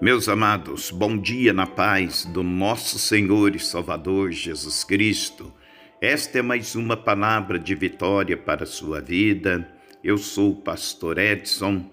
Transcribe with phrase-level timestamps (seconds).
[0.00, 5.52] Meus amados, bom dia na paz do nosso Senhor e Salvador Jesus Cristo.
[6.00, 9.68] Esta é mais uma palavra de vitória para a sua vida.
[10.04, 11.90] Eu sou o pastor Edson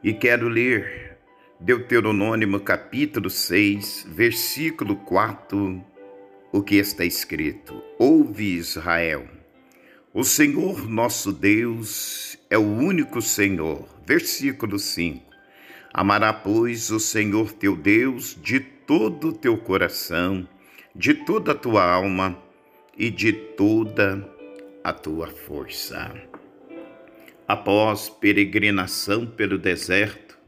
[0.00, 1.18] e quero ler
[1.58, 5.84] Deuteronômio capítulo 6, versículo 4,
[6.52, 9.26] o que está escrito: Ouve Israel,
[10.14, 13.88] o Senhor nosso Deus é o único Senhor.
[14.06, 15.29] Versículo 5
[15.92, 20.48] Amará, pois, o Senhor teu Deus de todo o teu coração,
[20.94, 22.38] de toda a tua alma
[22.96, 24.28] e de toda
[24.84, 26.14] a tua força.
[27.46, 30.38] Após peregrinação pelo deserto,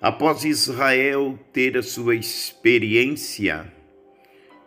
[0.00, 3.70] após Israel ter a sua experiência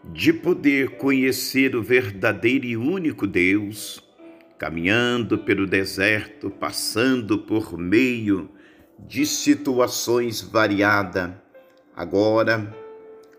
[0.04, 4.04] de poder conhecer o verdadeiro e único Deus,
[4.60, 8.50] caminhando pelo deserto, passando por meio
[9.00, 11.32] de situações variadas.
[11.96, 12.76] Agora,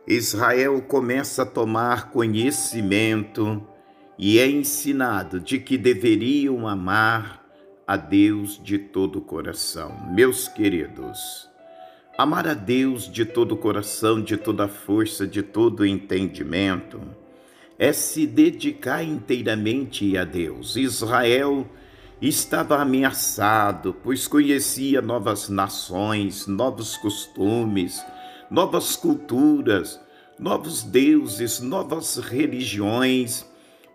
[0.06, 3.66] Israel começa a tomar conhecimento
[4.18, 7.44] e é ensinado de que deveriam amar
[7.86, 9.92] a Deus de todo o coração.
[10.12, 11.48] Meus queridos,
[12.16, 17.00] amar a Deus de todo o coração, de toda a força, de todo o entendimento,
[17.78, 20.76] é se dedicar inteiramente a Deus.
[20.76, 21.68] Israel
[22.20, 28.02] estava ameaçado, pois conhecia novas nações, novos costumes,
[28.50, 30.00] novas culturas,
[30.38, 33.44] novos deuses, novas religiões.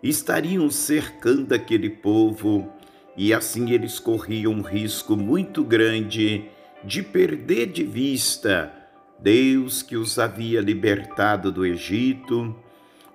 [0.02, 2.72] Estariam cercando aquele povo
[3.16, 6.44] e assim eles corriam um risco muito grande
[6.84, 8.72] de perder de vista
[9.18, 12.56] Deus que os havia libertado do Egito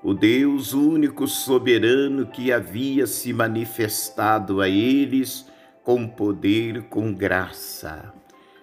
[0.03, 5.47] o Deus único soberano que havia se manifestado a eles
[5.83, 8.13] com poder, com graça.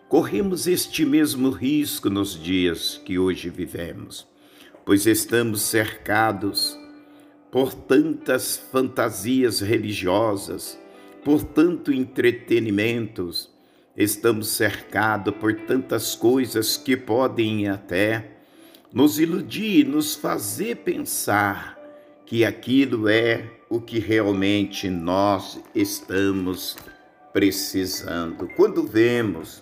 [0.08, 4.28] Corremos este mesmo risco nos dias que hoje vivemos,
[4.84, 6.78] pois estamos cercados
[7.50, 10.78] por tantas fantasias religiosas,
[11.24, 13.52] por tanto entretenimentos,
[13.96, 18.33] estamos cercados por tantas coisas que podem até
[18.94, 21.76] nos iludir, nos fazer pensar
[22.24, 26.76] que aquilo é o que realmente nós estamos
[27.32, 28.48] precisando.
[28.56, 29.60] Quando vemos,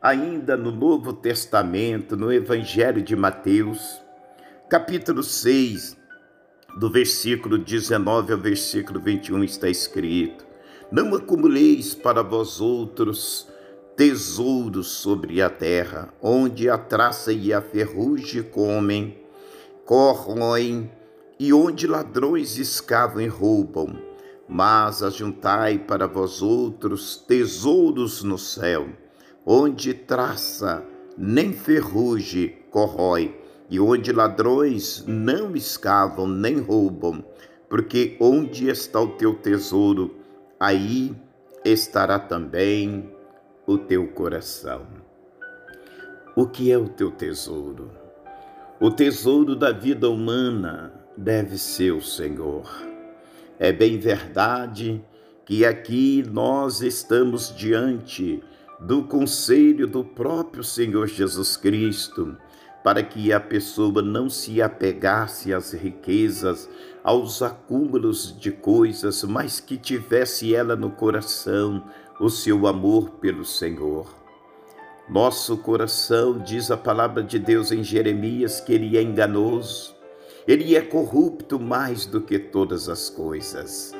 [0.00, 4.00] ainda no Novo Testamento, no Evangelho de Mateus,
[4.70, 5.98] capítulo 6,
[6.78, 10.46] do versículo 19 ao versículo 21 está escrito:
[10.90, 13.46] Não acumuleis para vós outros
[14.00, 19.18] tesouros sobre a terra, onde a traça e a ferrugem comem,
[19.84, 20.90] corroem,
[21.38, 24.00] e onde ladrões escavam e roubam.
[24.48, 28.88] Mas ajuntai para vós outros tesouros no céu,
[29.44, 30.82] onde traça
[31.14, 33.38] nem ferrugem corrói,
[33.68, 37.22] e onde ladrões não escavam nem roubam,
[37.68, 40.16] porque onde está o teu tesouro,
[40.58, 41.14] aí
[41.66, 43.19] estará também
[43.66, 44.86] o teu coração.
[46.36, 47.90] O que é o teu tesouro?
[48.80, 52.66] O tesouro da vida humana deve ser o Senhor.
[53.58, 55.04] É bem verdade
[55.44, 58.42] que aqui nós estamos diante
[58.80, 62.36] do conselho do próprio Senhor Jesus Cristo,
[62.82, 66.66] para que a pessoa não se apegasse às riquezas,
[67.04, 71.84] aos acúmulos de coisas, mas que tivesse ela no coração
[72.20, 74.06] o seu amor pelo Senhor.
[75.08, 79.96] Nosso coração, diz a palavra de Deus em Jeremias, que ele é enganoso,
[80.46, 83.94] ele é corrupto mais do que todas as coisas.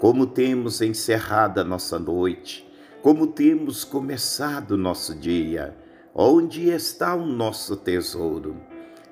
[0.00, 2.68] Como temos encerrado a nossa noite,
[3.00, 5.76] como temos começado nosso dia,
[6.12, 8.56] onde está o nosso tesouro?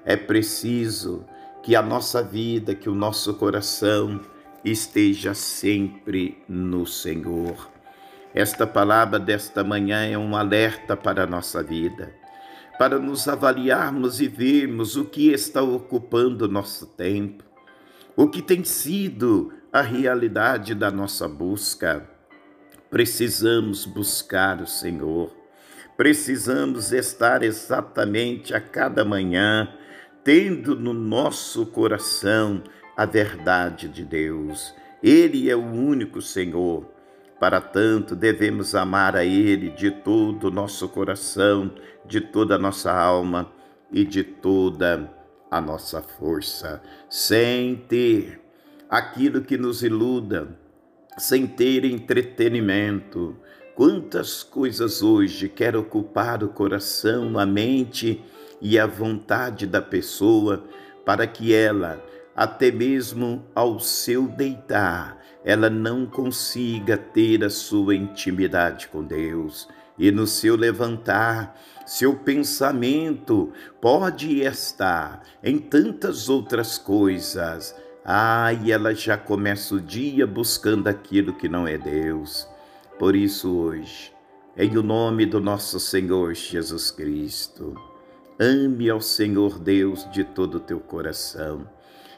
[0.05, 1.25] É preciso
[1.63, 4.21] que a nossa vida, que o nosso coração
[4.65, 7.72] esteja sempre no Senhor.
[8.35, 12.15] Esta palavra desta manhã é um alerta para a nossa vida,
[12.79, 17.45] para nos avaliarmos e vermos o que está ocupando nosso tempo,
[18.17, 22.09] o que tem sido a realidade da nossa busca.
[22.89, 25.31] Precisamos buscar o Senhor,
[25.95, 29.69] precisamos estar exatamente a cada manhã
[30.25, 32.63] tendo no nosso coração
[32.97, 34.75] a verdade de Deus.
[35.03, 36.92] Ele é o único Senhor
[37.43, 41.73] para tanto, devemos amar a Ele de todo o nosso coração,
[42.07, 43.51] de toda a nossa alma
[43.91, 45.13] e de toda
[45.51, 46.81] a nossa força,
[47.11, 48.41] sem ter
[48.89, 50.57] aquilo que nos iluda,
[51.19, 53.37] sem ter entretenimento,
[53.75, 58.23] Quantas coisas hoje quer ocupar o coração, a mente
[58.61, 60.63] e a vontade da pessoa
[61.07, 62.05] para que ela,
[62.35, 69.69] até mesmo ao seu deitar, ela não consiga ter a sua intimidade com Deus.
[69.99, 77.75] E no seu levantar, seu pensamento pode estar em tantas outras coisas.
[78.05, 82.49] Ah, e ela já começa o dia buscando aquilo que não é Deus.
[82.99, 84.13] Por isso, hoje,
[84.57, 87.75] em o nome do nosso Senhor Jesus Cristo,
[88.41, 91.67] ame ao Senhor Deus de todo o teu coração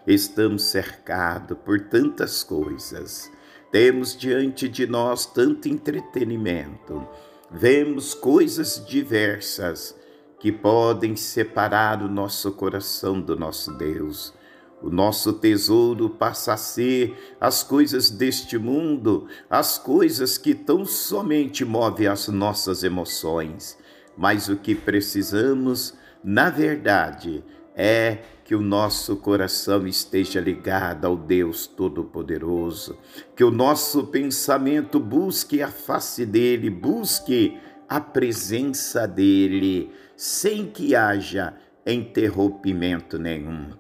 [0.07, 3.31] Estamos cercados por tantas coisas.
[3.73, 7.09] Temos diante de nós tanto entretenimento.
[7.51, 9.99] Vemos coisas diversas
[10.39, 14.35] que podem separar o nosso coração do nosso Deus.
[14.83, 21.65] O nosso tesouro passa a ser as coisas deste mundo, as coisas que tão somente
[21.65, 23.79] movem as nossas emoções.
[24.19, 27.43] Mas o que precisamos, na verdade,
[27.75, 32.99] é que o nosso coração esteja ligado ao Deus Todo-Poderoso,
[33.35, 41.55] que o nosso pensamento busque a face dele, busque a presença dele, sem que haja
[41.87, 43.71] interrompimento nenhum.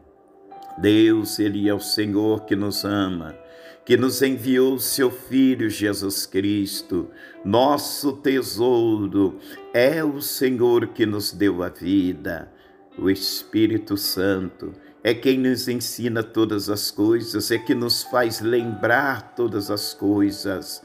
[0.79, 3.37] Deus, Ele é o Senhor que nos ama,
[3.85, 7.11] que nos enviou seu Filho Jesus Cristo,
[7.44, 9.38] nosso tesouro,
[9.73, 12.50] é o Senhor que nos deu a vida.
[12.96, 19.35] O Espírito Santo é quem nos ensina todas as coisas, é que nos faz lembrar
[19.35, 20.81] todas as coisas.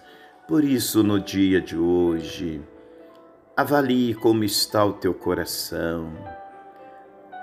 [0.47, 2.61] Por isso, no dia de hoje,
[3.56, 6.11] avalie como está o teu coração.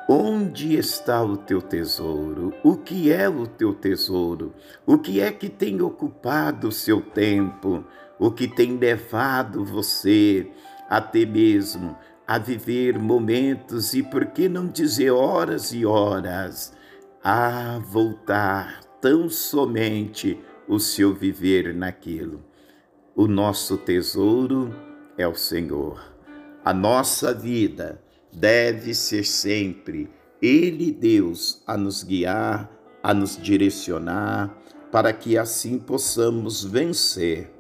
[0.08, 2.52] Onde está o teu tesouro?
[2.64, 4.52] O que é o teu tesouro?
[4.84, 7.84] O que é que tem ocupado o seu tempo?
[8.18, 10.50] O que tem levado você
[10.88, 11.96] até mesmo
[12.26, 16.72] a viver momentos e por que não dizer horas e horas
[17.22, 20.38] a voltar tão somente
[20.68, 22.44] o seu viver naquilo.
[23.14, 24.74] O nosso tesouro
[25.16, 26.00] é o Senhor.
[26.64, 28.02] A nossa vida
[28.32, 30.10] deve ser sempre
[30.42, 32.70] Ele, Deus, a nos guiar,
[33.02, 34.56] a nos direcionar,
[34.90, 37.50] para que assim possamos vencer.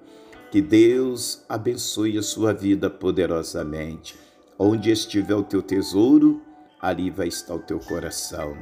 [0.50, 4.25] Que Deus abençoe a sua vida poderosamente.
[4.58, 6.40] Onde estiver o teu tesouro,
[6.80, 8.56] ali vai estar o teu coração.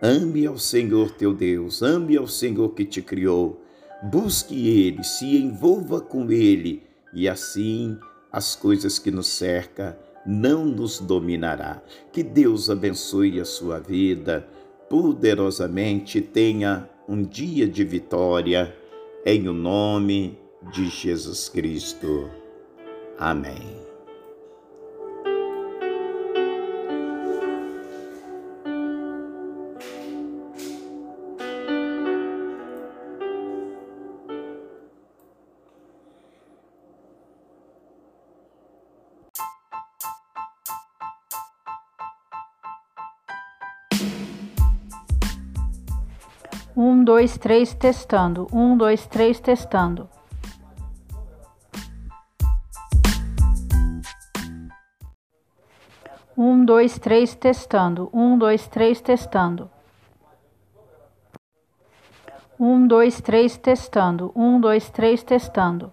[0.00, 3.60] Ame ao Senhor teu Deus, ame ao Senhor que te criou.
[4.02, 6.82] Busque Ele, se envolva com Ele,
[7.12, 7.98] e assim
[8.30, 11.82] as coisas que nos cercam não nos dominará.
[12.12, 14.46] Que Deus abençoe a sua vida
[14.88, 18.74] poderosamente, tenha um dia de vitória,
[19.24, 20.38] em o nome
[20.72, 22.30] de Jesus Cristo.
[23.18, 23.87] Amém.
[46.80, 48.46] Um, dois, três, testando.
[48.52, 50.08] Um, dois, três, testando.
[56.36, 58.08] Um, dois, três, testando.
[58.12, 59.68] Um, dois, três, testando.
[62.60, 64.30] Um, dois, três, testando.
[64.36, 65.92] Um, dois, três, testando.